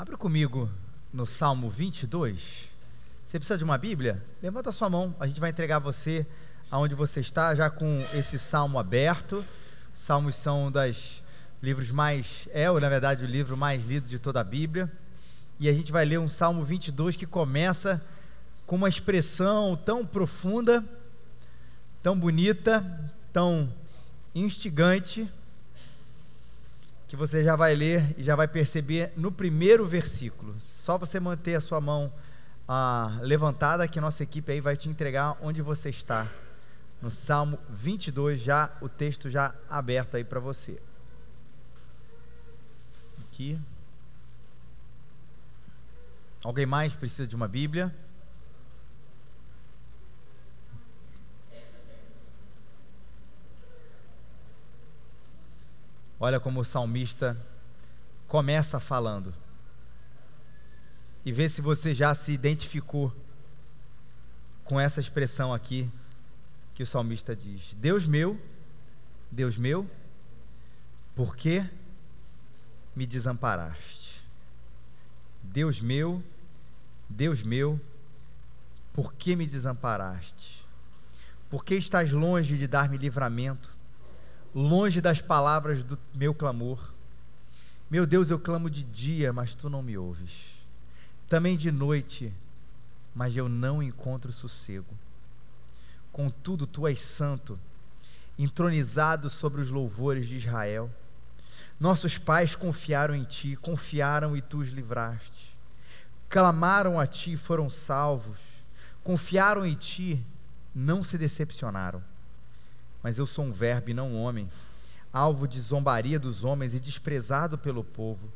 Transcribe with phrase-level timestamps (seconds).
[0.00, 0.66] Abra comigo
[1.12, 2.70] no Salmo 22.
[3.22, 4.24] Você precisa de uma Bíblia?
[4.42, 6.26] Levanta sua mão, a gente vai entregar você
[6.70, 9.44] aonde você está, já com esse salmo aberto.
[9.94, 11.22] Salmos são dos
[11.62, 14.90] livros mais, é, na verdade, o livro mais lido de toda a Bíblia.
[15.58, 18.00] E a gente vai ler um Salmo 22 que começa
[18.66, 20.82] com uma expressão tão profunda,
[22.02, 23.70] tão bonita, tão
[24.34, 25.30] instigante
[27.10, 30.54] que você já vai ler e já vai perceber no primeiro versículo.
[30.60, 32.12] Só você manter a sua mão
[32.68, 36.30] ah, levantada que nossa equipe aí vai te entregar onde você está.
[37.02, 40.80] No Salmo 22, já o texto já aberto aí para você.
[43.22, 43.58] Aqui.
[46.44, 47.92] Alguém mais precisa de uma Bíblia?
[56.22, 57.34] Olha como o salmista
[58.28, 59.34] começa falando.
[61.24, 63.10] E vê se você já se identificou
[64.64, 65.90] com essa expressão aqui
[66.74, 68.38] que o salmista diz: Deus meu,
[69.30, 69.90] Deus meu,
[71.16, 71.64] por que
[72.94, 74.22] me desamparaste?
[75.42, 76.22] Deus meu,
[77.08, 77.80] Deus meu,
[78.92, 80.66] por que me desamparaste?
[81.48, 83.79] Por que estás longe de dar-me livramento?
[84.54, 86.92] Longe das palavras do meu clamor.
[87.90, 90.32] Meu Deus, eu clamo de dia, mas tu não me ouves.
[91.28, 92.32] Também de noite,
[93.14, 94.96] mas eu não encontro sossego.
[96.12, 97.58] Contudo, tu és santo,
[98.38, 100.90] entronizado sobre os louvores de Israel.
[101.78, 105.56] Nossos pais confiaram em ti, confiaram e tu os livraste.
[106.28, 108.38] Clamaram a ti e foram salvos.
[109.02, 110.24] Confiaram em ti,
[110.74, 112.02] não se decepcionaram
[113.02, 114.48] mas eu sou um verbo e não um homem,
[115.12, 118.30] alvo de zombaria dos homens e desprezado pelo povo.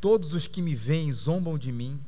[0.00, 2.00] Todos os que me veem zombam de mim,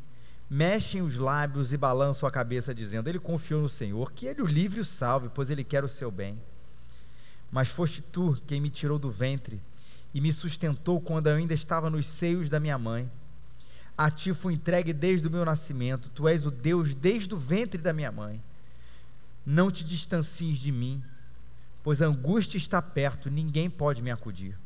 [0.49, 4.47] mexem os lábios e balançam a cabeça, dizendo: Ele confiou no Senhor, que ele o
[4.47, 6.39] livre e o salve, pois ele quer o seu bem.
[7.51, 9.61] Mas foste tu quem me tirou do ventre
[10.15, 13.11] e me sustentou quando eu ainda estava nos seios da minha mãe.
[13.97, 17.81] A ti fui entregue desde o meu nascimento, tu és o Deus desde o ventre
[17.81, 18.43] da minha mãe.
[19.45, 21.03] Não te distancies de mim
[21.83, 24.57] pois a angústia está perto, ninguém pode me acudir.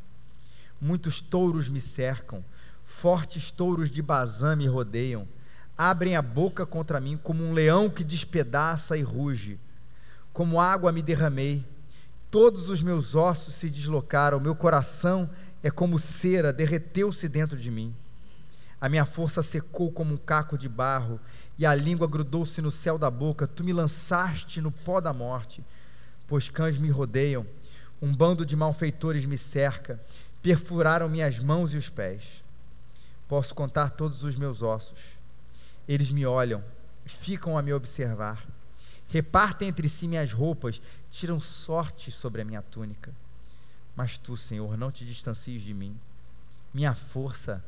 [0.80, 2.44] Muitos touros me cercam,
[2.84, 5.26] fortes touros de Bazã me rodeiam,
[5.76, 9.58] abrem a boca contra mim como um leão que despedaça e ruge.
[10.32, 11.64] Como água me derramei,
[12.30, 15.30] todos os meus ossos se deslocaram, meu coração
[15.62, 17.94] é como cera, derreteu-se dentro de mim.
[18.78, 21.18] A minha força secou como um caco de barro,
[21.58, 23.46] e a língua grudou-se no céu da boca.
[23.46, 25.64] Tu me lançaste no pó da morte
[26.26, 27.46] pois cães me rodeiam,
[28.00, 30.00] um bando de malfeitores me cerca,
[30.42, 32.24] perfuraram minhas mãos e os pés.
[33.28, 35.00] Posso contar todos os meus ossos.
[35.88, 36.62] Eles me olham,
[37.04, 38.46] ficam a me observar.
[39.08, 43.12] Repartem entre si minhas roupas, tiram sorte sobre a minha túnica.
[43.94, 45.98] Mas tu, Senhor, não te distancies de mim.
[46.74, 47.64] Minha força,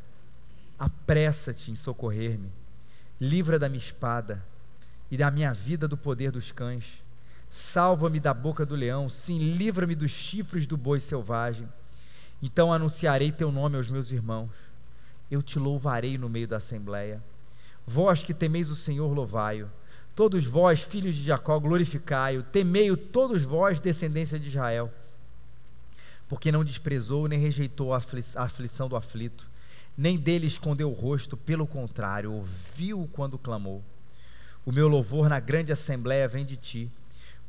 [0.78, 2.52] apressa-te em socorrer-me.
[3.20, 4.44] Livra da minha espada
[5.10, 7.02] e da minha vida do poder dos cães
[7.50, 11.68] Salva-me da boca do leão, sim, livra-me dos chifres do boi selvagem.
[12.42, 14.50] Então anunciarei teu nome aos meus irmãos.
[15.30, 17.22] Eu te louvarei no meio da assembleia.
[17.86, 19.70] Vós que temeis o Senhor, louvai-o.
[20.14, 22.42] Todos vós, filhos de Jacó, glorificai-o.
[22.42, 24.92] Temei-o, todos vós, descendência de Israel.
[26.28, 28.02] Porque não desprezou nem rejeitou a
[28.36, 29.48] aflição do aflito,
[29.96, 33.82] nem dele escondeu o rosto, pelo contrário, ouviu quando clamou.
[34.66, 36.90] O meu louvor na grande assembleia vem de ti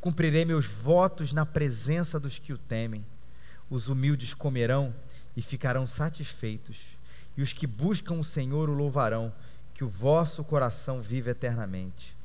[0.02, 3.06] Cumprirei meus votos na presença dos que o temem.
[3.70, 4.96] Os humildes comerão
[5.36, 6.78] e ficarão satisfeitos,
[7.38, 9.32] e os que buscam o Senhor o louvarão,
[9.74, 12.18] que o vosso coração vive eternamente.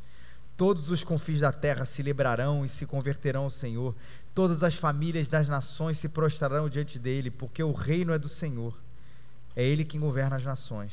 [0.56, 3.94] Todos os confins da terra se lembrarão e se converterão ao Senhor,
[4.34, 8.78] todas as famílias das nações se prostrarão diante dele, porque o reino é do Senhor.
[9.56, 10.92] É ele quem governa as nações.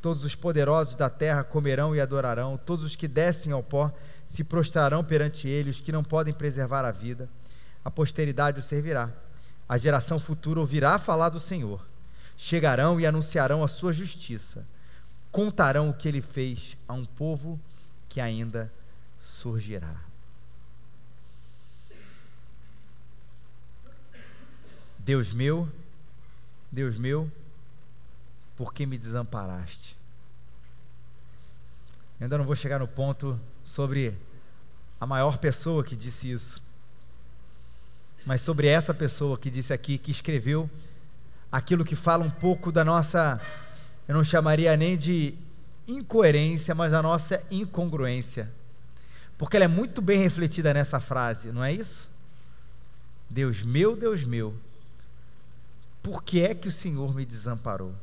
[0.00, 3.92] Todos os poderosos da terra comerão e adorarão, todos os que descem ao pó
[4.30, 7.28] se prostrarão perante ele, os que não podem preservar a vida.
[7.84, 9.10] A posteridade o servirá.
[9.68, 11.84] A geração futura ouvirá falar do Senhor.
[12.36, 14.64] Chegarão e anunciarão a sua justiça.
[15.32, 17.58] Contarão o que ele fez a um povo
[18.08, 18.72] que ainda
[19.20, 19.96] surgirá.
[24.96, 25.68] Deus meu,
[26.70, 27.28] Deus meu,
[28.56, 29.96] por que me desamparaste?
[32.20, 34.18] Eu ainda não vou chegar no ponto sobre
[35.00, 36.60] a maior pessoa que disse isso,
[38.26, 40.68] mas sobre essa pessoa que disse aqui, que escreveu
[41.52, 43.40] aquilo que fala um pouco da nossa
[44.08, 45.34] eu não chamaria nem de
[45.86, 48.50] incoerência, mas a nossa incongruência.
[49.38, 52.10] Porque ela é muito bem refletida nessa frase, não é isso?
[53.30, 54.52] Deus meu, Deus meu,
[56.02, 57.94] por que é que o Senhor me desamparou?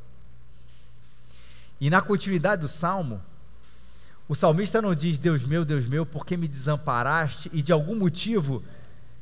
[1.78, 3.22] E na continuidade do salmo,
[4.28, 7.50] o salmista não diz Deus meu, Deus meu, por que me desamparaste?
[7.52, 8.62] E de algum motivo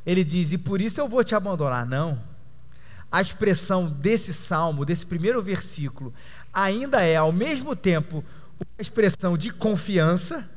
[0.05, 1.85] ele diz, e por isso eu vou te abandonar.
[1.85, 2.23] Não.
[3.11, 6.13] A expressão desse salmo, desse primeiro versículo,
[6.53, 8.25] ainda é ao mesmo tempo
[8.59, 10.49] uma expressão de confiança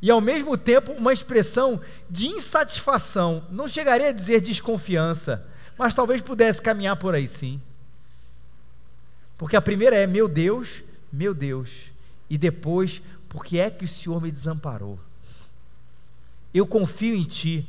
[0.00, 1.80] e ao mesmo tempo uma expressão
[2.10, 3.46] de insatisfação.
[3.50, 5.46] Não chegaria a dizer desconfiança,
[5.78, 7.60] mas talvez pudesse caminhar por aí sim.
[9.38, 11.70] Porque a primeira é: meu Deus, meu Deus.
[12.28, 15.00] E depois, por que é que o Senhor me desamparou?
[16.52, 17.66] Eu confio em Ti.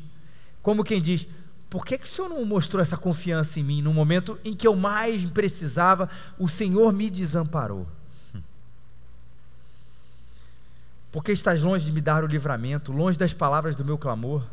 [0.62, 1.26] Como quem diz:
[1.70, 4.68] por que, que o Senhor não mostrou essa confiança em mim no momento em que
[4.68, 6.10] eu mais precisava?
[6.38, 7.88] O Senhor me desamparou.
[11.14, 14.44] Porque estás longe de me dar o livramento, longe das palavras do meu clamor?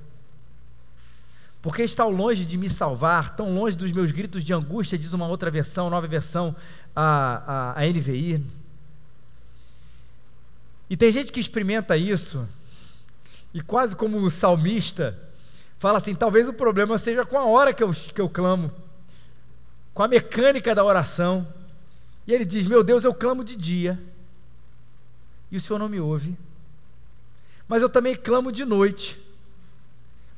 [1.60, 5.26] Porque está longe de me salvar, tão longe dos meus gritos de angústia, diz uma
[5.26, 6.54] outra versão, nova versão,
[6.94, 8.59] a, a, a NVI.
[10.90, 12.46] E tem gente que experimenta isso,
[13.54, 15.16] e quase como o salmista,
[15.78, 18.70] fala assim: talvez o problema seja com a hora que eu, que eu clamo,
[19.94, 21.46] com a mecânica da oração.
[22.26, 23.98] E ele diz: Meu Deus, eu clamo de dia,
[25.50, 26.36] e o Senhor não me ouve
[27.70, 29.16] mas eu também clamo de noite,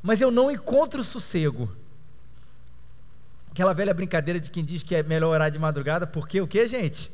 [0.02, 1.74] mas eu não encontro sossego.
[3.50, 6.68] Aquela velha brincadeira de quem diz que é melhor orar de madrugada, porque o que,
[6.68, 7.10] gente?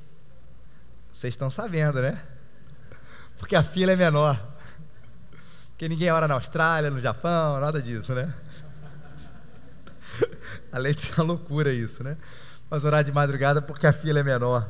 [1.13, 2.21] Vocês estão sabendo, né?
[3.39, 4.39] Porque a fila é menor.
[5.71, 8.35] Porque ninguém ora na Austrália, no Japão, nada disso, né?
[10.73, 12.17] Além de ser uma loucura isso, né?
[12.69, 14.69] Mas orar de madrugada porque a fila é menor.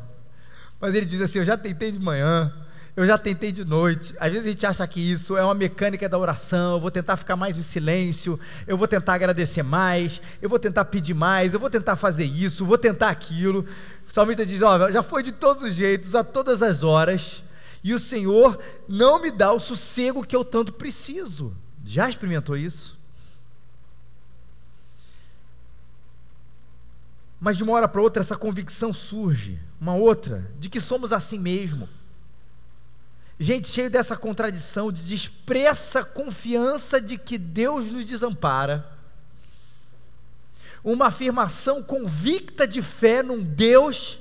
[0.80, 2.52] Mas ele diz assim: Eu já tentei de manhã,
[2.94, 4.14] eu já tentei de noite.
[4.20, 6.74] Às vezes a gente acha que isso é uma mecânica da oração.
[6.74, 8.38] Eu vou tentar ficar mais em silêncio.
[8.66, 10.20] Eu vou tentar agradecer mais.
[10.42, 11.54] Eu vou tentar pedir mais.
[11.54, 12.66] Eu vou tentar fazer isso.
[12.66, 13.64] Vou tentar aquilo.
[14.08, 17.42] O salmista diz: Ó, já foi de todos os jeitos, a todas as horas.
[17.82, 18.58] E o Senhor
[18.88, 21.56] não me dá o sossego que eu tanto preciso.
[21.84, 22.98] Já experimentou isso?
[27.40, 31.38] Mas de uma hora para outra essa convicção surge, uma outra, de que somos assim
[31.38, 31.88] mesmo.
[33.38, 38.90] Gente, cheio dessa contradição, de expressa confiança de que Deus nos desampara.
[40.82, 44.18] Uma afirmação convicta de fé num Deus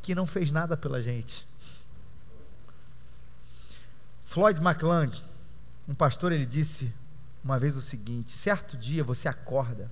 [0.00, 1.49] que não fez nada pela gente.
[4.30, 5.10] Floyd McClung,
[5.88, 6.94] um pastor, ele disse
[7.42, 9.90] uma vez o seguinte: certo dia você acorda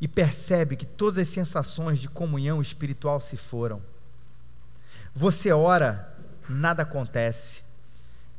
[0.00, 3.80] e percebe que todas as sensações de comunhão espiritual se foram.
[5.14, 6.12] Você ora
[6.48, 7.62] nada acontece.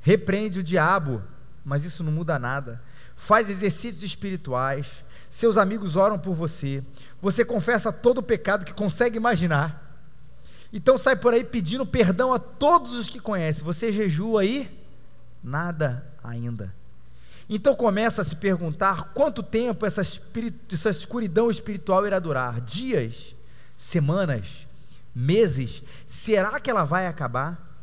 [0.02, 1.24] Repreende o diabo,
[1.64, 2.81] mas isso não muda nada.
[3.16, 6.84] Faz exercícios espirituais, seus amigos oram por você,
[7.22, 10.06] você confessa todo o pecado que consegue imaginar.
[10.74, 13.64] Então sai por aí pedindo perdão a todos os que conhece.
[13.64, 14.82] Você jejua aí?
[15.44, 16.74] Nada ainda.
[17.50, 22.62] Então começa a se perguntar quanto tempo essa, essa escuridão espiritual irá durar?
[22.62, 23.36] Dias?
[23.75, 24.48] Semanas?
[25.13, 25.84] Meses?
[26.06, 27.74] Será que ela vai acabar?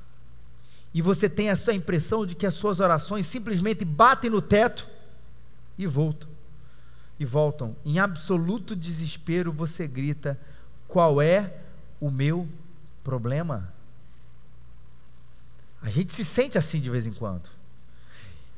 [0.92, 4.88] e você tem essa impressão de que as suas orações simplesmente batem no teto
[5.78, 6.28] e voltam.
[7.18, 7.76] E voltam.
[7.84, 10.38] Em absoluto desespero você grita:
[10.88, 11.54] Qual é
[12.00, 12.48] o meu
[13.04, 13.72] problema?
[15.82, 17.48] A gente se sente assim de vez em quando.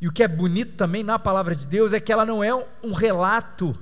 [0.01, 2.53] E o que é bonito também na palavra de Deus é que ela não é
[2.83, 3.79] um relato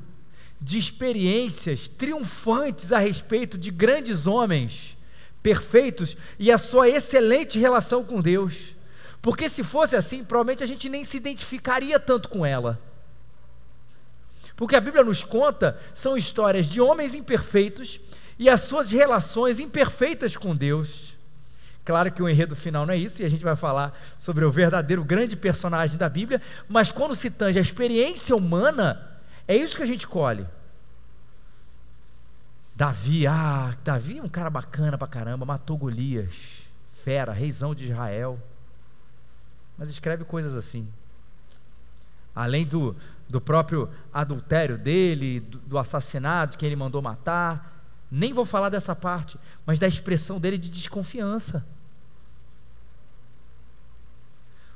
[0.61, 4.97] de experiências triunfantes a respeito de grandes homens
[5.43, 8.77] perfeitos e a sua excelente relação com Deus.
[9.23, 12.79] Porque se fosse assim, provavelmente a gente nem se identificaria tanto com ela.
[14.57, 17.99] Porque a Bíblia nos conta são histórias de homens imperfeitos
[18.39, 21.10] e as suas relações imperfeitas com Deus.
[21.85, 24.51] Claro que o enredo final não é isso, e a gente vai falar sobre o
[24.51, 29.83] verdadeiro grande personagem da Bíblia, mas quando se tange a experiência humana, é isso que
[29.83, 30.47] a gente colhe.
[32.77, 36.35] Davi, ah, Davi é um cara bacana pra caramba, matou Golias,
[37.05, 38.39] fera, reizão de Israel.
[39.77, 40.89] Mas escreve coisas assim.
[42.35, 42.97] Além do,
[43.29, 47.70] do próprio adultério dele, do, do assassinato que ele mandou matar.
[48.11, 51.65] Nem vou falar dessa parte, mas da expressão dele de desconfiança.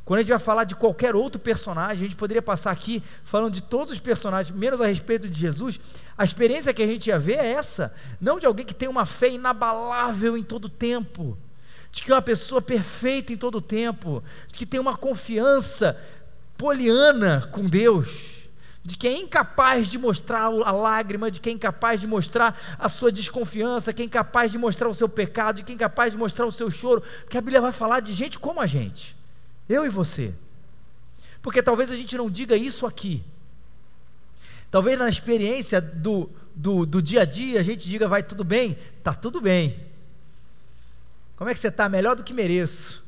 [0.05, 3.55] Quando a gente vai falar de qualquer outro personagem, a gente poderia passar aqui falando
[3.55, 5.81] de todos os personagens, menos a respeito de Jesus.
[6.17, 9.07] A experiência que a gente ia ver é essa, não de alguém que tem uma
[9.07, 11.39] fé inabalável em todo tempo,
[11.91, 14.23] de que é uma pessoa perfeita em todo tempo,
[14.53, 15.99] de que tem uma confiança
[16.59, 18.44] poliana com Deus,
[18.85, 22.87] de que é incapaz de mostrar a lágrima, de que é incapaz de mostrar a
[22.87, 26.19] sua desconfiança, que é incapaz de mostrar o seu pecado, de que é incapaz de
[26.19, 29.17] mostrar o seu choro, porque a Bíblia vai falar de gente como a gente.
[29.67, 30.35] Eu e você.
[31.41, 33.25] Porque talvez a gente não diga isso aqui.
[34.71, 38.77] Talvez na experiência do, do, do dia a dia a gente diga, vai tudo bem?
[39.03, 39.79] Tá tudo bem.
[41.37, 41.89] Como é que você está?
[41.89, 43.04] Melhor do que mereço.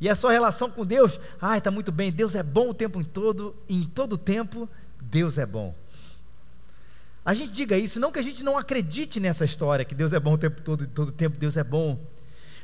[0.00, 3.04] E a sua relação com Deus, ai, está muito bem, Deus é bom o tempo
[3.04, 4.68] todo, em todo tempo,
[5.00, 5.74] Deus é bom.
[7.24, 10.20] A gente diga isso, não que a gente não acredite nessa história, que Deus é
[10.20, 11.98] bom o tempo todo, todo tempo Deus é bom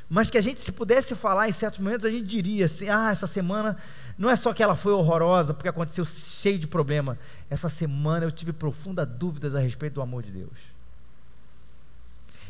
[0.09, 3.09] mas que a gente, se pudesse falar em certos momentos, a gente diria assim: ah,
[3.11, 3.77] essa semana
[4.17, 7.17] não é só que ela foi horrorosa, porque aconteceu cheio de problema.
[7.49, 10.74] Essa semana eu tive profundas dúvidas a respeito do amor de Deus.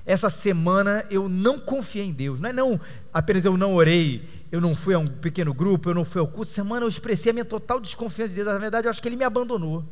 [0.05, 2.39] Essa semana eu não confiei em Deus.
[2.39, 2.79] Não é não
[3.13, 6.27] apenas eu não orei, eu não fui a um pequeno grupo, eu não fui ao
[6.27, 6.51] culto.
[6.51, 8.47] Semana eu expressei a minha total desconfiança em Deus.
[8.47, 9.83] Na verdade, eu acho que Ele me abandonou.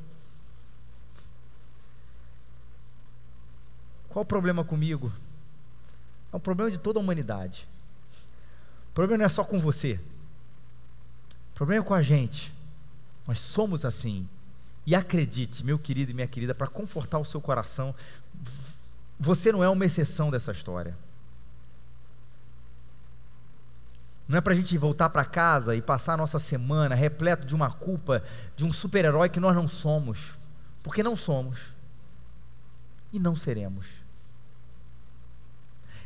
[4.09, 5.11] Qual o problema comigo?
[6.31, 7.67] É um problema de toda a humanidade.
[8.91, 9.99] O problema não é só com você.
[11.51, 12.53] O problema é com a gente.
[13.27, 14.27] Nós somos assim.
[14.85, 17.95] E acredite, meu querido e minha querida, para confortar o seu coração,
[19.19, 20.95] você não é uma exceção dessa história.
[24.27, 27.53] Não é para a gente voltar para casa e passar a nossa semana repleto de
[27.53, 28.23] uma culpa
[28.55, 30.33] de um super-herói que nós não somos.
[30.81, 31.59] Porque não somos.
[33.11, 33.85] E não seremos.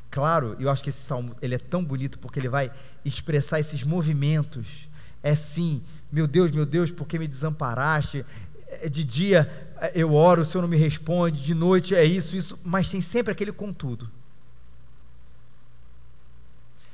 [0.10, 2.72] Claro, eu acho que esse salmo ele é tão bonito porque ele vai
[3.06, 4.90] expressar esses movimentos.
[5.22, 8.26] É sim, meu Deus, meu Deus, por que me desamparaste?
[8.67, 12.36] É, de dia é, eu oro, o Senhor não me responde, de noite é isso,
[12.36, 14.09] isso, mas tem sempre aquele contudo.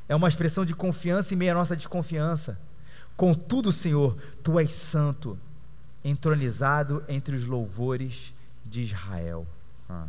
[0.07, 2.59] É uma expressão de confiança em meio à nossa desconfiança.
[3.15, 5.39] Contudo, Senhor, tu és santo,
[6.03, 8.33] entronizado entre os louvores
[8.65, 9.47] de Israel.
[9.89, 10.07] Ah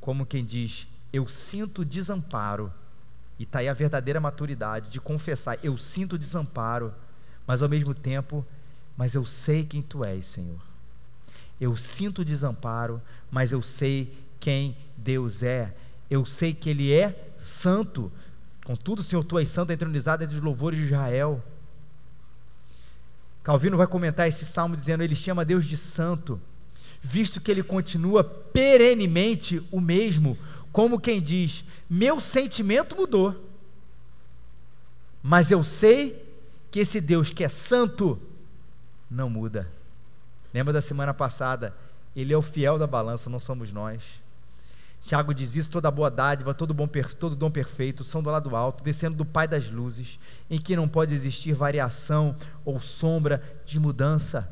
[0.00, 2.72] como quem diz: Eu sinto desamparo.
[3.38, 6.92] E está aí a verdadeira maturidade de confessar: Eu sinto desamparo,
[7.46, 8.44] mas ao mesmo tempo,
[9.00, 10.60] mas eu sei quem tu és, Senhor.
[11.58, 15.74] Eu sinto desamparo, mas eu sei quem Deus é.
[16.10, 18.12] Eu sei que Ele é santo.
[18.62, 21.42] Contudo, Senhor, tu és santo, entronizado entre os louvores de Israel.
[23.42, 26.38] Calvino vai comentar esse salmo dizendo: Ele chama Deus de santo
[27.02, 30.36] visto que ele continua perenemente o mesmo,
[30.70, 33.48] como quem diz: meu sentimento mudou,
[35.22, 36.28] mas eu sei
[36.70, 38.20] que esse Deus que é santo
[39.10, 39.68] não muda.
[40.52, 41.74] Lembra da semana passada?
[42.14, 44.02] Ele é o fiel da balança, não somos nós.
[45.02, 46.88] Tiago diz isso: toda boa dádiva, todo, bom,
[47.18, 50.88] todo dom perfeito são do lado alto, descendo do Pai das luzes, em que não
[50.88, 54.48] pode existir variação ou sombra de mudança.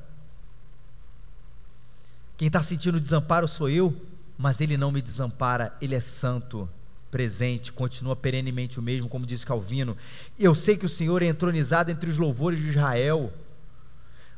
[2.37, 3.95] Quem está sentindo desamparo sou eu,
[4.37, 6.69] mas Ele não me desampara, Ele é santo,
[7.11, 9.97] presente, continua perenemente o mesmo, como diz Calvino.
[10.39, 13.33] Eu sei que o Senhor é entronizado entre os louvores de Israel.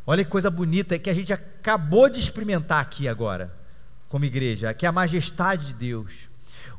[0.07, 3.52] Olha que coisa bonita que a gente acabou de experimentar aqui agora,
[4.09, 6.12] como igreja, que é a majestade de Deus.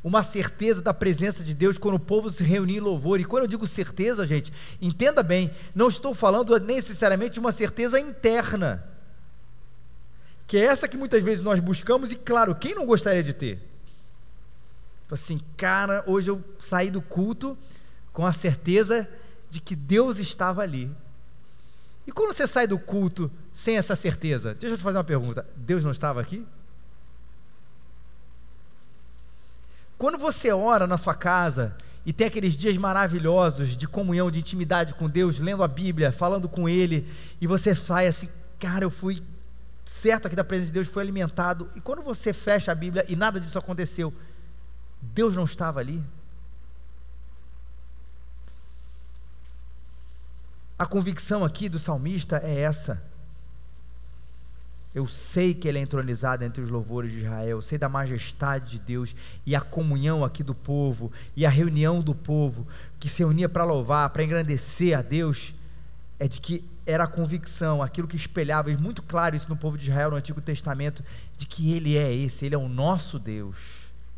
[0.02, 3.20] Uma certeza da presença de Deus quando o povo se reunir em louvor.
[3.20, 7.98] E quando eu digo certeza, gente, entenda bem, não estou falando necessariamente de uma certeza
[7.98, 8.92] interna
[10.52, 13.58] que é essa que muitas vezes nós buscamos, e claro, quem não gostaria de ter?
[15.10, 17.56] Assim, cara, hoje eu saí do culto
[18.12, 19.08] com a certeza
[19.48, 20.94] de que Deus estava ali.
[22.06, 25.46] E quando você sai do culto sem essa certeza, deixa eu te fazer uma pergunta:
[25.56, 26.46] Deus não estava aqui?
[29.96, 34.94] Quando você ora na sua casa e tem aqueles dias maravilhosos de comunhão, de intimidade
[34.94, 37.06] com Deus, lendo a Bíblia, falando com Ele,
[37.40, 38.28] e você sai assim,
[38.58, 39.22] cara, eu fui
[39.84, 41.70] certo aqui da presença de Deus, foi alimentado.
[41.76, 44.12] E quando você fecha a Bíblia e nada disso aconteceu,
[45.00, 46.02] Deus não estava ali?
[50.82, 53.00] A convicção aqui do salmista é essa.
[54.92, 58.72] Eu sei que ele é entronizado entre os louvores de Israel, eu sei da majestade
[58.72, 59.14] de Deus
[59.46, 62.66] e a comunhão aqui do povo e a reunião do povo
[62.98, 65.54] que se unia para louvar, para engrandecer a Deus,
[66.18, 69.78] é de que era a convicção, aquilo que espelhava, e muito claro isso no povo
[69.78, 71.04] de Israel no Antigo Testamento,
[71.36, 73.56] de que Ele é esse, Ele é o nosso Deus,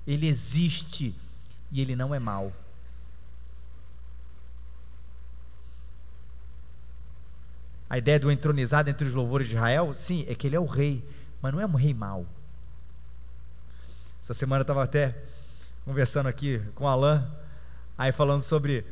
[0.07, 1.15] Ele existe
[1.71, 2.55] e Ele não é mau.
[7.95, 10.65] A ideia do entronizado entre os louvores de Israel, sim, é que ele é o
[10.65, 11.09] rei,
[11.41, 12.27] mas não é um rei mau.
[14.21, 15.17] Essa semana eu estava até
[15.85, 17.25] conversando aqui com Alain,
[17.97, 18.85] aí falando sobre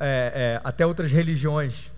[0.00, 1.88] é, é, até outras religiões.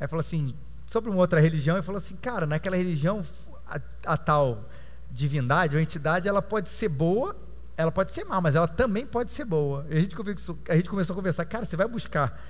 [0.00, 0.54] Aí falou assim,
[0.86, 3.22] sobre uma outra religião, e falou assim, cara, naquela religião,
[3.66, 4.66] a, a tal
[5.10, 7.36] divindade ou entidade, ela pode ser boa,
[7.76, 9.84] ela pode ser má, mas ela também pode ser boa.
[9.90, 10.16] E a gente,
[10.70, 12.42] a gente começou a conversar, cara, você vai buscar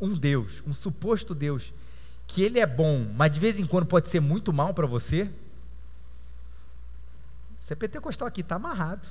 [0.00, 1.70] um Deus, um suposto Deus,
[2.26, 5.30] que ele é bom, mas de vez em quando pode ser muito mal para você,
[7.60, 9.08] você é pentecostal aqui, está amarrado.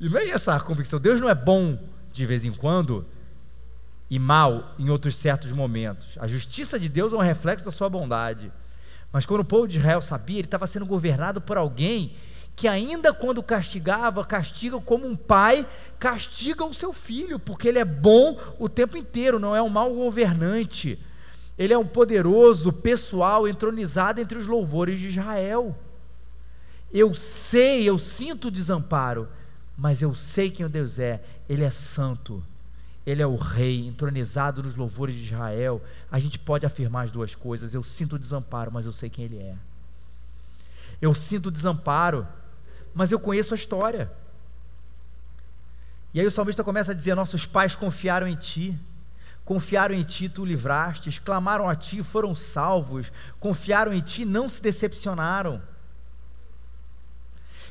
[0.00, 0.98] E não é essa a convicção.
[0.98, 1.78] Deus não é bom
[2.12, 3.06] de vez em quando
[4.10, 6.16] e mal em outros certos momentos.
[6.18, 8.52] A justiça de Deus é um reflexo da sua bondade.
[9.12, 12.16] Mas quando o povo de Israel sabia, ele estava sendo governado por alguém
[12.56, 15.66] que ainda quando castigava, castiga como um pai
[16.04, 19.94] castiga o seu filho, porque ele é bom o tempo inteiro, não é um mau
[19.94, 20.98] governante.
[21.56, 25.74] Ele é um poderoso pessoal entronizado entre os louvores de Israel.
[26.92, 29.28] Eu sei, eu sinto desamparo,
[29.76, 31.22] mas eu sei quem o Deus é.
[31.48, 32.44] Ele é santo.
[33.06, 35.82] Ele é o rei, entronizado nos louvores de Israel.
[36.10, 37.72] A gente pode afirmar as duas coisas.
[37.72, 39.54] Eu sinto desamparo, mas eu sei quem ele é.
[41.00, 42.26] Eu sinto desamparo,
[42.94, 44.10] mas eu conheço a história.
[46.12, 48.78] E aí o salmista começa a dizer: Nossos pais confiaram em ti.
[49.44, 54.62] Confiaram em ti, tu livrastes, clamaram a ti, foram salvos, confiaram em ti, não se
[54.62, 55.60] decepcionaram.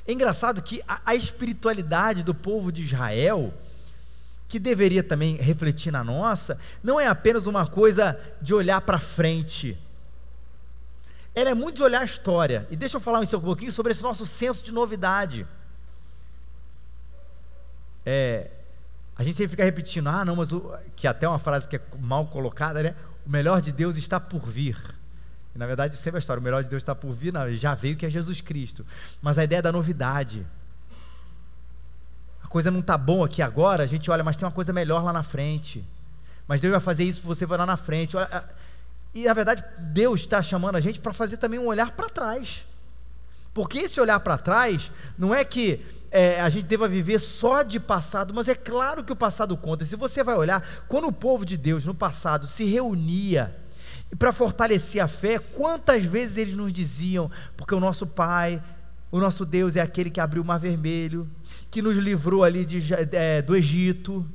[0.08, 3.54] É engraçado que a, a espiritualidade do povo de Israel,
[4.48, 9.76] que deveria também refletir na nossa, não é apenas uma coisa de olhar para frente.
[11.36, 12.68] Ela é muito de olhar a história.
[12.70, 15.48] E deixa eu falar um pouquinho sobre esse nosso senso de novidade.
[18.06, 18.52] É,
[19.16, 21.82] a gente sempre fica repetindo, ah, não, mas o, que até uma frase que é
[22.00, 22.96] mal colocada, né?
[23.26, 24.78] O melhor de Deus está por vir.
[25.56, 27.76] E, na verdade, sempre a história, o melhor de Deus está por vir, não, já
[27.76, 28.86] veio que é Jesus Cristo.
[29.22, 30.46] Mas a ideia da novidade.
[32.44, 35.04] A coisa não está bom aqui agora, a gente olha, mas tem uma coisa melhor
[35.04, 35.84] lá na frente.
[36.48, 38.16] Mas Deus vai fazer isso você vai lá na frente.
[39.14, 42.66] E na verdade, Deus está chamando a gente para fazer também um olhar para trás.
[43.54, 47.80] Porque esse olhar para trás não é que é, a gente deva viver só de
[47.80, 49.86] passado, mas é claro que o passado conta.
[49.86, 53.56] Se você vai olhar, quando o povo de Deus no passado se reunia
[54.18, 58.62] para fortalecer a fé, quantas vezes eles nos diziam, porque o nosso Pai,
[59.12, 61.30] o nosso Deus é aquele que abriu o Mar Vermelho,
[61.70, 64.28] que nos livrou ali de, é, do Egito,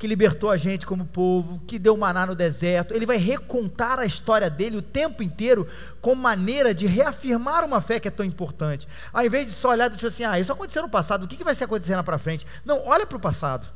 [0.00, 2.94] que libertou a gente como povo, que deu maná no deserto.
[2.94, 5.68] Ele vai recontar a história dele o tempo inteiro
[6.00, 8.88] como maneira de reafirmar uma fé que é tão importante.
[9.12, 11.44] Ao invés de só olhar tipo assim, ah, isso aconteceu no passado, o que, que
[11.44, 12.46] vai ser acontecendo lá para frente?
[12.64, 13.68] Não, olha para o passado.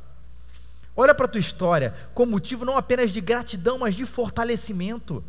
[0.95, 5.23] Olha para a tua história com motivo não apenas de gratidão, mas de fortalecimento.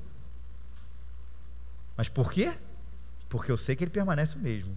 [1.95, 2.55] Mas por quê?
[3.29, 4.75] Porque eu sei que ele permanece o mesmo.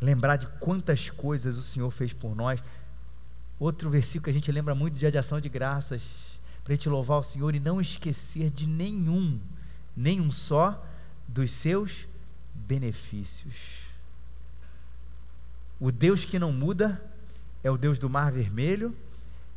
[0.00, 2.62] Lembrar de quantas coisas o Senhor fez por nós.
[3.58, 6.02] Outro versículo que a gente lembra muito dia de ação de graças,
[6.62, 9.40] para a gente louvar o Senhor e não esquecer de nenhum,
[9.96, 10.84] nenhum só
[11.26, 12.06] dos seus
[12.54, 13.54] benefícios.
[15.80, 17.00] O Deus que não muda
[17.62, 18.94] é o Deus do Mar Vermelho,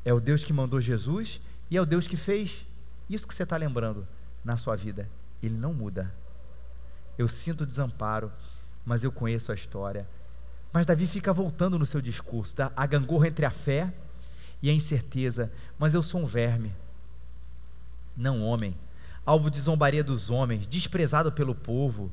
[0.05, 2.65] é o Deus que mandou Jesus e é o Deus que fez
[3.09, 4.07] isso que você está lembrando
[4.43, 5.09] na sua vida.
[5.41, 6.13] Ele não muda.
[7.17, 8.31] Eu sinto desamparo,
[8.85, 10.07] mas eu conheço a história
[10.71, 12.71] mas Davi fica voltando no seu discurso, tá?
[12.75, 13.91] a gangorra entre a fé
[14.61, 15.51] e a incerteza.
[15.77, 16.73] Mas eu sou um verme,
[18.15, 18.75] não homem,
[19.25, 22.11] alvo de zombaria dos homens, desprezado pelo povo.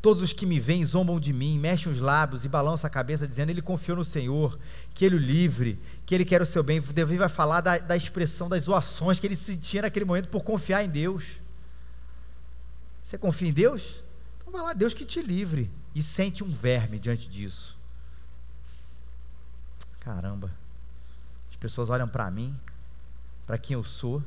[0.00, 3.26] Todos os que me veem zombam de mim, mexem os lábios e balançam a cabeça,
[3.26, 4.56] dizendo: Ele confiou no Senhor,
[4.94, 6.80] que Ele o livre, que Ele quer o seu bem.
[6.80, 10.84] Davi vai falar da, da expressão das zoações que ele sentia naquele momento por confiar
[10.84, 11.24] em Deus.
[13.02, 14.04] Você confia em Deus?
[14.40, 15.70] Então vai lá, Deus que te livre.
[15.94, 17.77] E sente um verme diante disso.
[20.00, 20.50] Caramba,
[21.50, 22.58] as pessoas olham para mim,
[23.46, 24.22] para quem eu sou,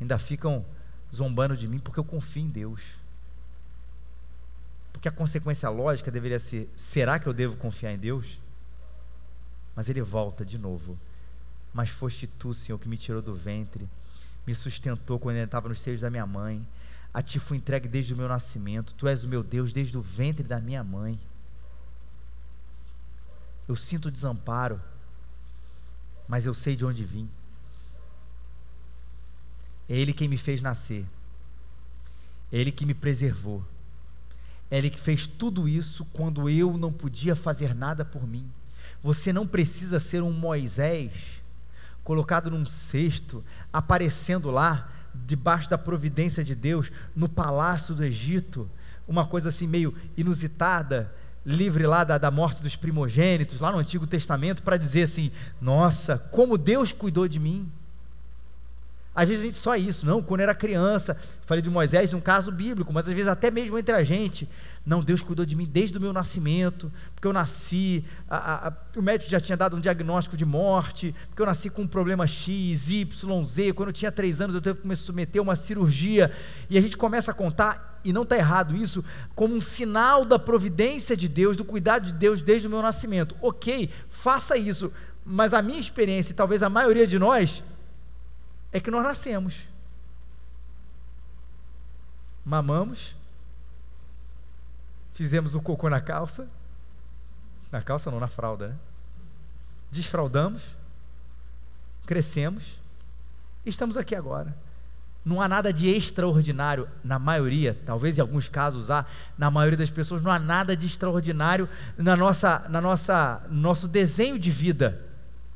[0.00, 0.64] ainda ficam
[1.14, 2.82] zombando de mim porque eu confio em Deus.
[4.92, 8.40] Porque a consequência lógica deveria ser: será que eu devo confiar em Deus?
[9.74, 10.98] Mas ele volta de novo.
[11.72, 13.86] Mas foste tu, Senhor, que me tirou do ventre,
[14.46, 16.66] me sustentou quando eu estava nos seios da minha mãe.
[17.12, 18.94] A ti fui entregue desde o meu nascimento.
[18.94, 21.20] Tu és o meu Deus desde o ventre da minha mãe.
[23.68, 24.80] Eu sinto desamparo
[26.28, 27.28] mas eu sei de onde vim.
[29.88, 31.06] É Ele quem me fez nascer.
[32.50, 33.64] É Ele que me preservou.
[34.70, 38.50] É Ele que fez tudo isso quando eu não podia fazer nada por mim.
[39.02, 41.12] Você não precisa ser um Moisés
[42.02, 48.70] colocado num cesto, aparecendo lá, debaixo da providência de Deus, no palácio do Egito,
[49.08, 51.12] uma coisa assim meio inusitada,
[51.46, 55.30] livre lá da, da morte dos primogênitos, lá no Antigo Testamento, para dizer assim:
[55.60, 57.70] nossa, como Deus cuidou de mim.
[59.16, 62.52] Às vezes a gente só isso, não, quando era criança, falei de Moisés, um caso
[62.52, 64.46] bíblico, mas às vezes até mesmo entre a gente,
[64.84, 69.00] não, Deus cuidou de mim desde o meu nascimento, porque eu nasci, a, a, o
[69.00, 72.90] médico já tinha dado um diagnóstico de morte, porque eu nasci com um problema X,
[72.90, 76.30] Y, Z, quando eu tinha três anos eu teve que me submeter a uma cirurgia,
[76.68, 79.02] e a gente começa a contar, e não está errado isso,
[79.34, 83.34] como um sinal da providência de Deus, do cuidado de Deus desde o meu nascimento.
[83.40, 84.92] Ok, faça isso,
[85.24, 87.64] mas a minha experiência, e talvez a maioria de nós,
[88.72, 89.66] é que nós nascemos.
[92.44, 93.16] Mamamos,
[95.14, 96.48] fizemos o cocô na calça,
[97.72, 98.76] na calça não, na fralda, né?
[99.90, 100.62] Desfraldamos,
[102.04, 102.78] crescemos
[103.64, 104.56] e estamos aqui agora.
[105.24, 109.04] Não há nada de extraordinário, na maioria, talvez em alguns casos há,
[109.36, 114.38] na maioria das pessoas não há nada de extraordinário na nossa, na nossa, nosso desenho
[114.38, 115.05] de vida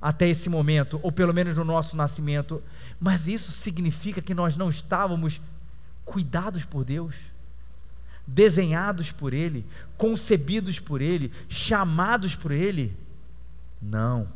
[0.01, 2.63] até esse momento, ou pelo menos no nosso nascimento.
[2.99, 5.41] Mas isso significa que nós não estávamos
[6.05, 7.15] cuidados por Deus,
[8.27, 12.97] desenhados por Ele, concebidos por Ele, chamados por Ele?
[13.81, 14.29] Não.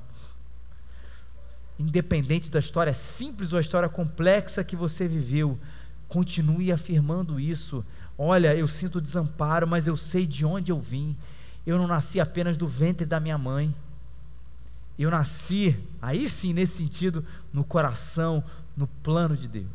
[1.79, 5.59] Independente da história simples ou a história complexa que você viveu,
[6.09, 7.85] continue afirmando isso.
[8.17, 11.17] Olha, eu sinto desamparo, mas eu sei de onde eu vim.
[11.67, 13.75] Eu não nasci apenas do ventre da minha mãe.
[14.99, 18.45] Eu nasci, aí sim, nesse sentido, no coração,
[18.77, 19.67] no plano de Deus.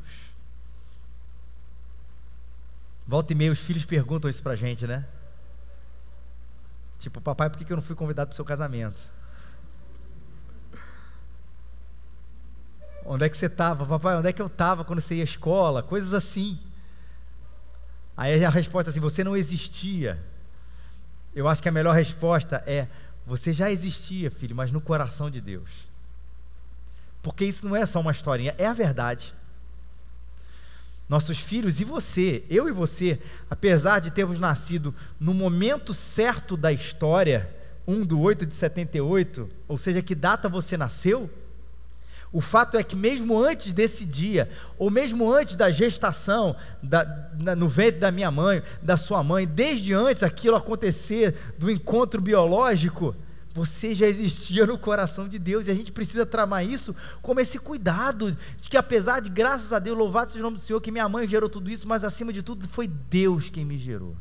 [3.05, 5.05] Volta e meia, os filhos perguntam isso pra gente, né?
[6.99, 9.01] Tipo, papai, por que eu não fui convidado para o seu casamento?
[13.05, 13.85] Onde é que você estava?
[13.85, 15.81] Papai, onde é que eu estava quando você ia à escola?
[15.81, 16.59] Coisas assim.
[18.15, 20.21] Aí a resposta é assim: você não existia.
[21.33, 22.87] Eu acho que a melhor resposta é:
[23.29, 25.69] você já existia, filho, mas no coração de Deus.
[27.21, 29.35] Porque isso não é só uma historinha, é a verdade.
[31.07, 36.73] Nossos filhos e você, eu e você, apesar de termos nascido no momento certo da
[36.73, 37.55] história,
[37.87, 41.29] 1 de 8 de 78, ou seja, que data você nasceu,
[42.31, 47.55] o fato é que, mesmo antes desse dia, ou mesmo antes da gestação, da, na,
[47.55, 53.15] no ventre da minha mãe, da sua mãe, desde antes aquilo acontecer, do encontro biológico,
[53.51, 57.57] você já existia no coração de Deus e a gente precisa tramar isso como esse
[57.57, 60.91] cuidado de que, apesar de, graças a Deus, louvado seja o nome do Senhor, que
[60.91, 64.15] minha mãe gerou tudo isso, mas acima de tudo foi Deus quem me gerou.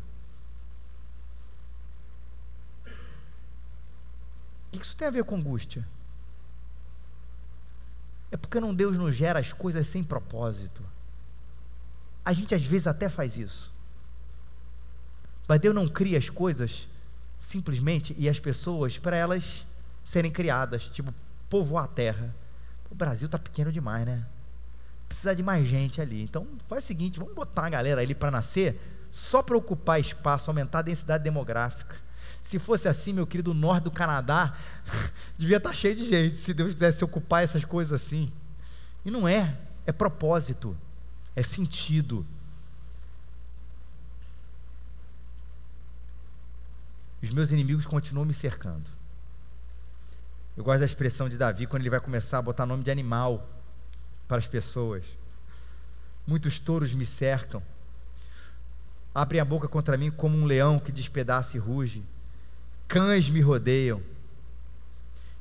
[4.73, 5.87] O que isso tem a ver com angústia?
[8.31, 10.83] É porque não Deus nos gera as coisas sem propósito.
[12.25, 13.73] A gente às vezes até faz isso.
[15.47, 16.87] Mas Deus não cria as coisas
[17.39, 19.67] simplesmente e as pessoas para elas
[20.05, 21.15] serem criadas, tipo
[21.49, 22.35] povoar a terra.
[22.91, 24.27] O Brasil está pequeno demais, né?
[25.09, 26.23] Precisa de mais gente ali.
[26.23, 28.79] Então faz o seguinte, vamos botar uma galera ali para nascer
[29.11, 31.97] só para ocupar espaço, aumentar a densidade demográfica.
[32.43, 34.57] Se fosse assim, meu querido, o norte do Canadá
[35.37, 38.33] devia estar tá cheio de gente, se Deus quisesse ocupar essas coisas assim.
[39.05, 40.77] E não é, é propósito,
[41.35, 42.27] é sentido.
[47.23, 48.89] Os meus inimigos continuam me cercando.
[50.57, 53.49] Eu gosto da expressão de Davi quando ele vai começar a botar nome de animal
[54.27, 55.05] para as pessoas.
[56.27, 57.63] Muitos touros me cercam.
[59.15, 62.05] Abrem a boca contra mim como um leão que despedaça e ruge.
[62.89, 64.01] Cães me rodeiam.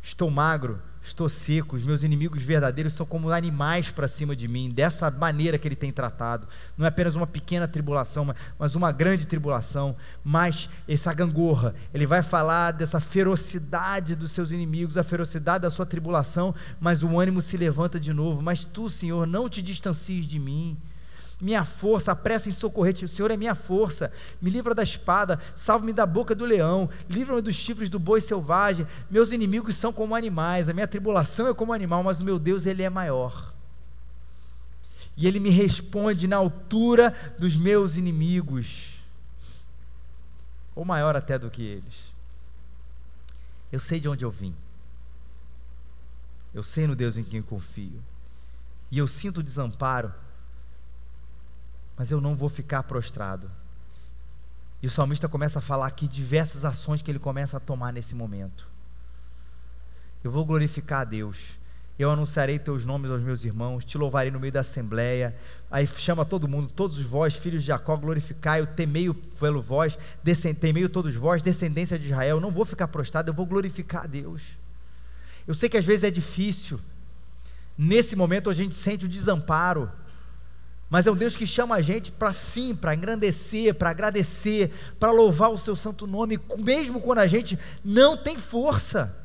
[0.04, 4.70] Estou magro, estou seco, os meus inimigos verdadeiros são como animais para cima de mim,
[4.70, 6.46] dessa maneira que ele tem tratado.
[6.78, 9.96] Não é apenas uma pequena tribulação, mas uma grande tribulação.
[10.26, 15.86] Mas essa gangorra, ele vai falar dessa ferocidade dos seus inimigos, a ferocidade da sua
[15.86, 18.42] tribulação, mas o ânimo se levanta de novo.
[18.42, 20.78] Mas tu, Senhor, não te distancies de mim
[21.40, 23.06] minha força, apressa em socorrer-te.
[23.06, 24.12] O Senhor é minha força.
[24.42, 28.88] Me livra da espada, salva-me da boca do leão, livra-me dos chifres do boi selvagem.
[29.10, 32.66] Meus inimigos são como animais, a minha tribulação é como animal, mas o meu Deus,
[32.66, 33.54] ele é maior.
[35.16, 39.00] E ele me responde na altura dos meus inimigos,
[40.76, 42.12] ou maior até do que eles.
[43.72, 44.56] Eu sei de onde eu vim.
[46.54, 48.02] Eu sei no Deus em quem confio.
[48.90, 50.14] E eu sinto o desamparo
[51.98, 53.50] mas eu não vou ficar prostrado.
[54.82, 58.14] E o salmista começa a falar aqui diversas ações que ele começa a tomar nesse
[58.14, 58.68] momento.
[60.24, 61.58] Eu vou glorificar a Deus.
[61.98, 65.36] eu anunciarei teus nomes aos meus irmãos, te louvarei no meio da assembleia.
[65.72, 69.98] Aí chama todo mundo, todos vós, filhos de Jacó, glorificai-o, temei pelo vós,
[70.60, 72.40] temei todos vós, descendência de Israel.
[72.40, 74.44] Não vou ficar prostrado, eu vou glorificar a Deus.
[75.48, 76.80] Eu sei que às vezes é difícil.
[77.76, 79.92] Nesse momento a gente sente o desamparo.
[80.90, 85.12] Mas é um Deus que chama a gente para sim, para engrandecer, para agradecer, para
[85.12, 89.16] louvar o seu santo nome, mesmo quando a gente não tem força.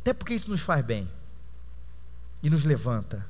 [0.00, 1.10] Até porque isso nos faz bem
[2.42, 3.26] e nos levanta.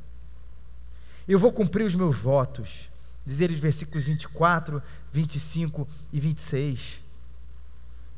[1.29, 2.91] Eu vou cumprir os meus votos,
[3.25, 7.04] dizer os versículos 24, 25 e 26.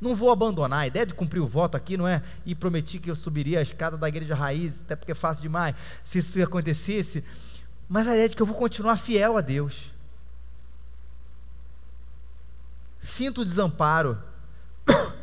[0.00, 0.80] Não vou abandonar.
[0.80, 3.62] A ideia de cumprir o voto aqui não é e prometi que eu subiria a
[3.62, 7.24] escada da igreja raiz, até porque é fácil demais, se isso acontecesse.
[7.88, 9.92] Mas a ideia de que eu vou continuar fiel a Deus.
[13.00, 14.18] Sinto o desamparo.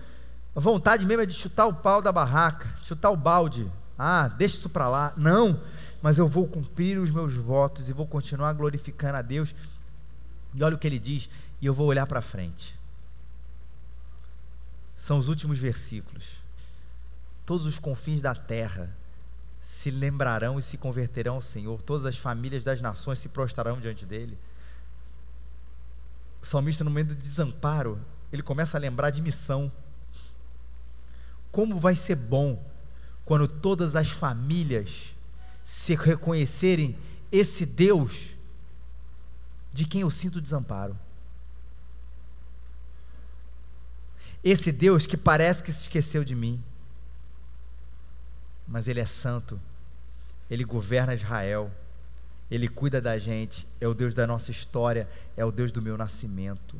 [0.55, 3.69] A vontade mesmo é de chutar o pau da barraca, chutar o balde.
[3.97, 5.11] Ah, deixa isso para lá.
[5.17, 5.59] Não,
[5.99, 9.55] mas eu vou cumprir os meus votos e vou continuar glorificando a Deus.
[10.53, 11.27] E olha o que ele diz,
[11.59, 12.75] e eu vou olhar para frente.
[15.03, 16.23] São os últimos versículos.
[17.45, 18.95] Todos os confins da terra
[19.59, 24.05] se lembrarão e se converterão ao Senhor, todas as famílias das nações se prostrarão diante
[24.05, 24.37] dele.
[26.41, 27.99] O salmista, no meio do desamparo,
[28.31, 29.69] ele começa a lembrar de missão.
[31.51, 32.65] Como vai ser bom
[33.25, 35.13] quando todas as famílias
[35.65, 36.97] se reconhecerem
[37.29, 38.37] esse Deus
[39.73, 40.97] de quem eu sinto desamparo.
[44.43, 46.61] Esse Deus que parece que se esqueceu de mim,
[48.67, 49.59] mas Ele é santo,
[50.49, 51.71] Ele governa Israel,
[52.51, 55.97] Ele cuida da gente, é o Deus da nossa história, é o Deus do meu
[55.97, 56.75] nascimento.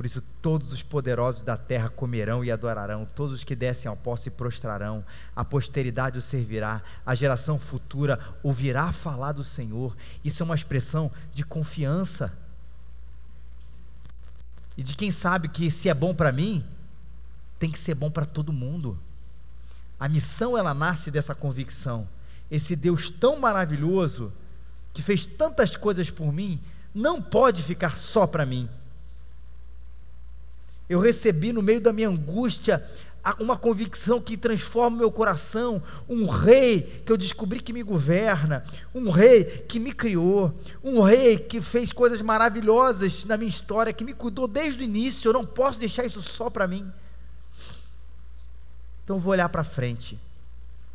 [0.00, 3.96] Por isso, todos os poderosos da terra comerão e adorarão, todos os que descem ao
[3.96, 5.04] pó se prostrarão,
[5.36, 9.94] a posteridade o servirá, a geração futura ouvirá falar do Senhor.
[10.24, 12.32] Isso é uma expressão de confiança.
[14.74, 16.64] E de quem sabe que se é bom para mim,
[17.60, 18.98] tem que ser bom para todo mundo.
[20.00, 22.08] A missão ela nasce dessa convicção.
[22.50, 24.32] Esse Deus tão maravilhoso
[24.92, 26.60] que fez tantas coisas por mim,
[26.92, 28.68] não pode ficar só para mim
[30.90, 32.84] eu recebi no meio da minha angústia
[33.38, 39.08] uma convicção que transforma meu coração, um rei que eu descobri que me governa, um
[39.08, 44.12] rei que me criou, um rei que fez coisas maravilhosas na minha história, que me
[44.12, 46.90] cuidou desde o início, eu não posso deixar isso só para mim.
[49.10, 50.16] Então vou olhar para frente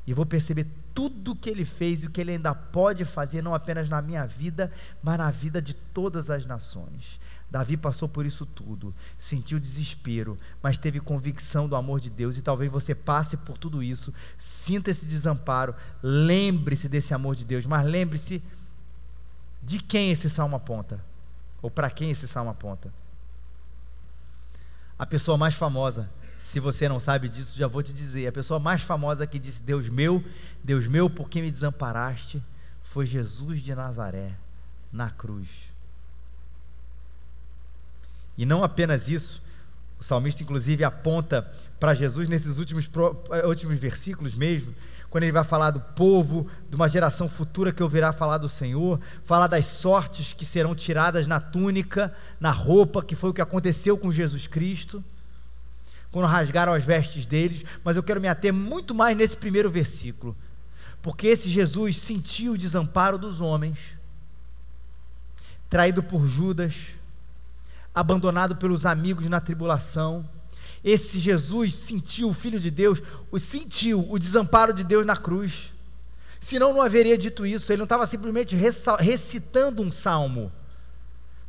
[0.08, 3.42] e vou perceber tudo o que ele fez e o que ele ainda pode fazer,
[3.42, 4.72] não apenas na minha vida,
[5.04, 7.20] mas na vida de todas as nações.
[7.52, 12.42] Davi passou por isso tudo, sentiu desespero, mas teve convicção do amor de Deus, e
[12.42, 17.86] talvez você passe por tudo isso, sinta esse desamparo, lembre-se desse amor de Deus, mas
[17.86, 18.42] lembre-se
[19.62, 21.04] de quem esse salmo aponta,
[21.62, 22.94] ou para quem esse salmo aponta.
[24.98, 26.10] A pessoa mais famosa,
[26.56, 29.62] se você não sabe disso, já vou te dizer, a pessoa mais famosa que disse:
[29.62, 30.24] Deus meu,
[30.64, 32.42] Deus meu, por que me desamparaste?
[32.82, 34.32] Foi Jesus de Nazaré,
[34.90, 35.50] na cruz.
[38.38, 39.42] E não apenas isso,
[40.00, 41.42] o salmista inclusive aponta
[41.78, 42.90] para Jesus nesses últimos,
[43.32, 44.74] eh, últimos versículos mesmo,
[45.10, 48.98] quando ele vai falar do povo, de uma geração futura que ouvirá falar do Senhor,
[49.26, 53.98] falar das sortes que serão tiradas na túnica, na roupa, que foi o que aconteceu
[53.98, 55.04] com Jesus Cristo,
[56.16, 60.34] quando rasgaram as vestes deles, mas eu quero me ater muito mais nesse primeiro versículo,
[61.02, 63.78] porque esse Jesus sentiu o desamparo dos homens,
[65.70, 66.74] traído por Judas,
[67.94, 70.26] abandonado pelos amigos na tribulação.
[70.82, 73.02] Esse Jesus sentiu, o Filho de Deus,
[73.38, 75.74] sentiu o desamparo de Deus na cruz.
[76.40, 80.50] Senão não haveria dito isso, ele não estava simplesmente recitando um salmo.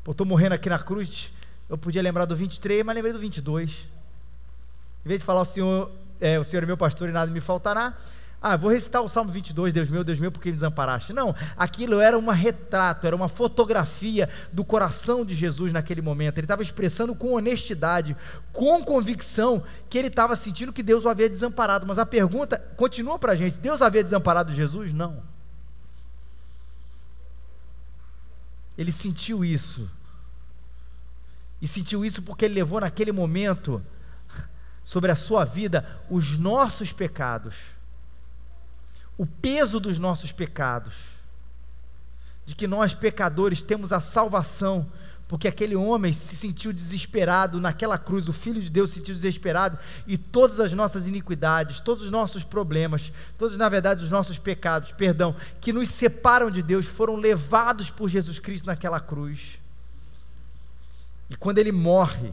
[0.04, 1.30] Estou morrendo aqui na cruz,
[1.68, 3.94] eu podia lembrar do 23, mas lembrei do 22.
[5.06, 7.38] Em vez de falar o Senhor, é, o Senhor é meu pastor e nada me
[7.40, 7.96] faltará,
[8.42, 11.12] ah, vou recitar o Salmo 22, Deus meu, Deus meu, porque me desamparaste.
[11.12, 16.38] Não, aquilo era um retrato, era uma fotografia do coração de Jesus naquele momento.
[16.38, 18.16] Ele estava expressando com honestidade,
[18.52, 21.86] com convicção, que ele estava sentindo que Deus o havia desamparado.
[21.86, 24.92] Mas a pergunta continua para a gente: Deus havia desamparado Jesus?
[24.92, 25.22] Não.
[28.76, 29.88] Ele sentiu isso.
[31.62, 33.80] E sentiu isso porque ele levou naquele momento
[34.86, 37.56] sobre a sua vida os nossos pecados
[39.18, 40.94] o peso dos nossos pecados,
[42.44, 44.86] de que nós, pecadores, temos a salvação
[45.28, 49.76] porque aquele homem se sentiu desesperado naquela cruz, o Filho de Deus se sentiu desesperado,
[50.06, 54.92] e todas as nossas iniquidades, todos os nossos problemas, todos, na verdade, os nossos pecados,
[54.92, 59.58] perdão, que nos separam de Deus, foram levados por Jesus Cristo naquela cruz.
[61.28, 62.32] E quando ele morre,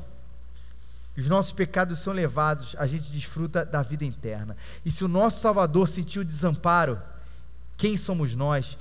[1.21, 4.57] os nossos pecados são levados, a gente desfruta da vida eterna.
[4.83, 6.99] E se o nosso Salvador sentiu desamparo,
[7.77, 8.77] quem somos nós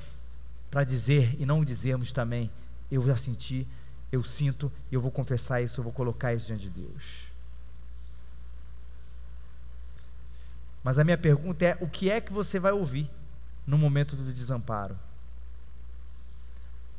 [0.71, 2.51] para dizer e não dizermos também,
[2.91, 3.67] eu já senti,
[4.11, 7.33] eu sinto, eu vou confessar isso, eu vou colocar isso diante de Deus.
[10.83, 13.11] Mas a minha pergunta é: o que é que você vai ouvir
[13.67, 14.99] no momento do desamparo?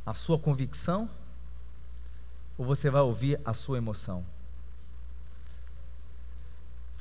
[0.05, 1.09] A sua convicção?
[2.57, 4.23] Ou você vai ouvir a sua emoção?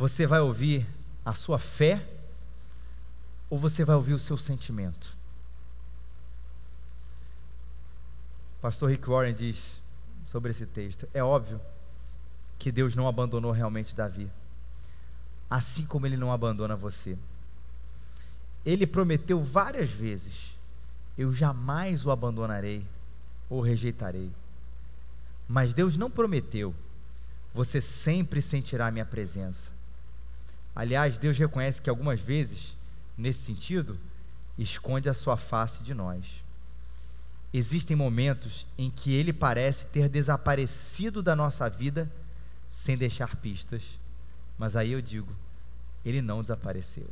[0.02, 0.84] Você vai ouvir
[1.24, 2.04] a sua fé?
[3.48, 5.16] Ou você vai ouvir o seu sentimento?
[8.60, 9.80] Pastor Rick Warren diz
[10.26, 11.60] sobre esse texto: é óbvio
[12.58, 14.28] que Deus não abandonou realmente Davi,
[15.48, 17.16] assim como ele não abandona você.
[18.66, 20.56] Ele prometeu várias vezes:
[21.16, 22.84] Eu jamais o abandonarei
[23.48, 24.32] ou rejeitarei.
[25.48, 26.74] Mas Deus não prometeu:
[27.54, 29.71] Você sempre sentirá a minha presença.
[30.74, 32.76] Aliás, Deus reconhece que algumas vezes,
[33.16, 33.98] nesse sentido,
[34.56, 36.24] esconde a sua face de nós.
[37.52, 42.10] Existem momentos em que ele parece ter desaparecido da nossa vida
[42.70, 43.82] sem deixar pistas,
[44.56, 45.34] mas aí eu digo,
[46.04, 47.08] ele não desapareceu.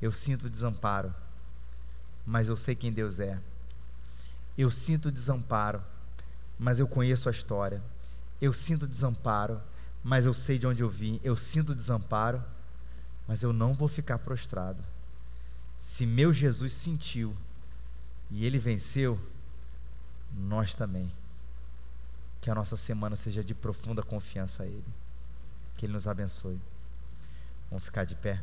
[0.00, 1.12] Eu sinto desamparo,
[2.24, 3.40] mas eu sei quem Deus é.
[4.56, 5.82] Eu sinto desamparo,
[6.58, 7.82] mas eu conheço a história.
[8.40, 9.60] Eu sinto desamparo,
[10.04, 11.18] mas eu sei de onde eu vim.
[11.24, 12.44] Eu sinto desamparo,
[13.26, 14.84] mas eu não vou ficar prostrado.
[15.80, 17.34] Se meu Jesus sentiu
[18.30, 19.18] e ele venceu,
[20.32, 21.10] nós também.
[22.40, 24.84] Que a nossa semana seja de profunda confiança a Ele.
[25.76, 26.60] Que Ele nos abençoe.
[27.70, 28.42] Vamos ficar de pé.